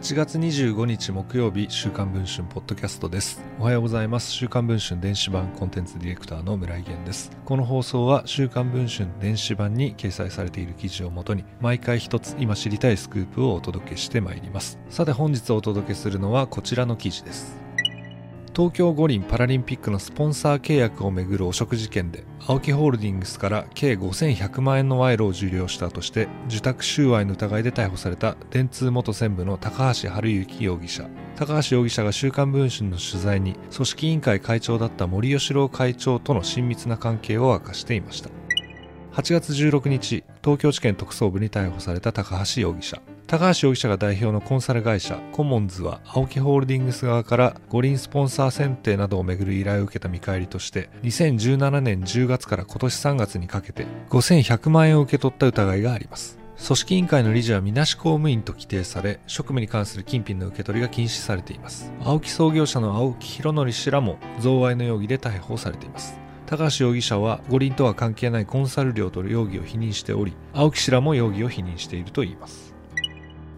[0.00, 3.42] 8月25日木曜日週刊文春ポッドキャストです。
[3.58, 4.32] おはようございます。
[4.32, 7.30] 週刊文春電子版コンテンツディレクターの村井源です。
[7.44, 14.78] この放送は週刊文春電子版に掲載されている記事をもとに毎回一つ今知りたいスクープをお届けしてまいります。
[14.88, 17.59] さて本日お届けするのはこちらの記事です。
[18.54, 31.08] 東京五輪パラリンピックのスポンサー契約をめぐる汚職事件で ＡＯＫＩ ホールディングスから計5100万円の賄賂を受領したとして受託収賄の疑いで逮捕された電通元専務の高橋治之容疑者。
[31.36, 38.39] 高橋容疑者が「週刊文春」の取材に組織委員会会長だった森喜朗会長との親密な関係を明かしていました。
[39.20, 43.02] 8月16日東京地検特捜部に逮捕された高橋容疑者。
[43.26, 56.38] 高橋容疑者が代表のコンサル会社コモンズは AOKI ホールディングス側から五輪スポンサー選定などをめぐる依頼を受けた見返りとして2017年10月から今年3月にかけて5100万円を受け取った疑いがあります。
[56.56, 61.92] 組織委員会の理事はみなし公務員と規定され職務に関する金品の受け取りが禁止されています。
[62.02, 66.18] 青木創業者の青木宏典氏らも贈賄の容疑で逮捕されています。
[66.50, 72.74] 高橋容疑者は五輪とは関係ないコンサル料と容疑を否認しており青木氏らも容疑を否認しているといいます。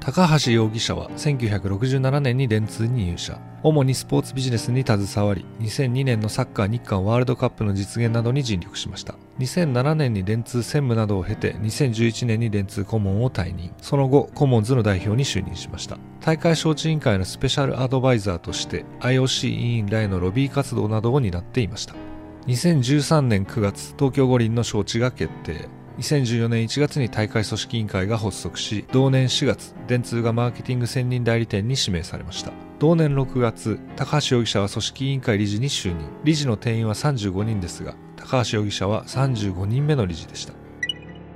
[0.00, 3.38] 高橋容疑者は1967年に電通に入社。
[3.62, 9.16] 主にスポーツビジネスに携わり2002年のサッカー日韓ワールドカップの実現などに尽力しました。
[9.38, 13.70] 2007年に電通専務などを経て2011年に電通顧問を退任。
[13.82, 15.98] その後コモンズの代表に就任しました。
[16.22, 22.07] 大会招致委員会のスペシャルアドバイザーとして IOC 委員らへのロビー活動などを担っていました。
[22.46, 25.68] 2013年9月東京五輪の招致が決定。
[25.98, 32.52] 2014年1月に大会組織委員会が発足し同年4月電通がマーケティング専任代理店に指名されました。
[32.78, 35.98] 同年6月高橋容疑者は組織委員会理事に就任。
[36.22, 40.54] 理事の定員は35人ですが高橋容疑者は35人目の理事でした。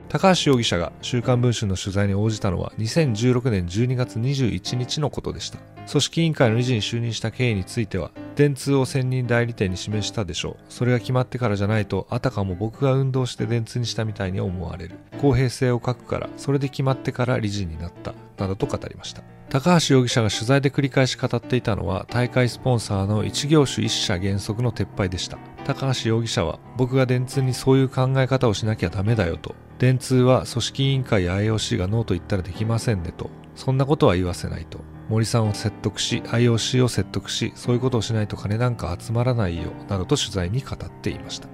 [0.09, 5.59] 高橋容疑者が週刊文春の取材に応じたのは2016年12月21日のことでした。
[5.91, 10.57] 組織委員会の理事に就任した経緯については電通を専任代理店に示したでしょう。
[10.69, 14.97] それが決まってからじゃないとあたかも僕が運動して電通にしたみたいに思われる。
[15.21, 18.15] 公平性を欠くからそれで決まってから理事になった。
[18.39, 19.23] などと語りました。
[19.51, 25.37] 高橋容疑者が取材で繰り返し語っていたのは大会スポンサーの一業種一社原則の撤廃でした。
[25.65, 29.55] 高橋容疑者は僕が電通にそういう考え方をしなきゃダメだよと。
[29.79, 33.31] 電通は組織委員会や IOC がノーと言ったらできませんねと。
[33.55, 34.81] そんなことは言わせないと。
[35.13, 41.49] 森さんを説得し IOC を説得しそういうことをしないと金なんか集まらないよなどと取材に語っていました。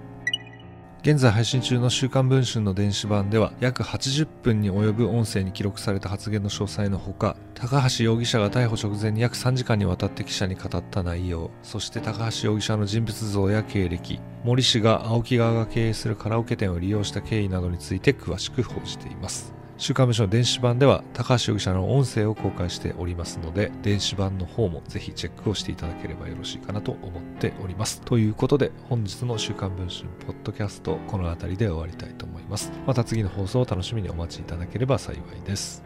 [1.02, 19.57] 現在配信中の週刊文春の電子版では約80分に及ぶ音声に記録された発言の詳細のほか高橋容疑者が逮捕直前に約3時間にわたって記者に語った内容そして高橋容疑者の人物像や経歴森氏が青木側が経営するカラオケ店を利用した経緯などについて詳しく報じています。
[19.80, 28.00] 週刊文春の電子版では高橋容疑者の音声を公開しておりますので電子版の方もぜひチェックをしていただければよろしいかなと思っております。
[28.00, 32.72] ということで本日の週刊文春ポッドキャストこの辺りで終わりたいと思います。
[32.88, 35.84] また次の放送を楽しみにお待ちいただければ幸いです。